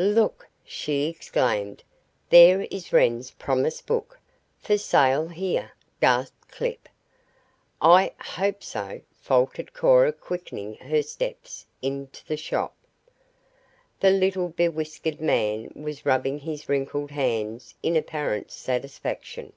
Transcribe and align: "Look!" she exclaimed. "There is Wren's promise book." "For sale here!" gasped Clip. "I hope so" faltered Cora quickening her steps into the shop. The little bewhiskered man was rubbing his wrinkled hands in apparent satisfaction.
"Look!" 0.00 0.46
she 0.62 1.08
exclaimed. 1.08 1.82
"There 2.30 2.60
is 2.70 2.92
Wren's 2.92 3.32
promise 3.32 3.80
book." 3.80 4.20
"For 4.60 4.78
sale 4.78 5.26
here!" 5.26 5.72
gasped 6.00 6.46
Clip. 6.52 6.88
"I 7.82 8.12
hope 8.20 8.62
so" 8.62 9.00
faltered 9.16 9.72
Cora 9.72 10.12
quickening 10.12 10.76
her 10.76 11.02
steps 11.02 11.66
into 11.82 12.24
the 12.24 12.36
shop. 12.36 12.76
The 13.98 14.10
little 14.10 14.50
bewhiskered 14.50 15.18
man 15.20 15.72
was 15.74 16.06
rubbing 16.06 16.38
his 16.38 16.68
wrinkled 16.68 17.10
hands 17.10 17.74
in 17.82 17.96
apparent 17.96 18.52
satisfaction. 18.52 19.52